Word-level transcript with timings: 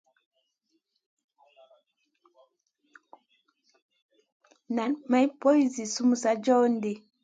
Nan 4.75 4.91
ma 5.11 5.19
poy 5.39 5.59
zi 5.73 5.83
sumun 5.93 6.17
sa 6.23 6.31
joh 6.45 6.65
ɗi. 6.81 6.91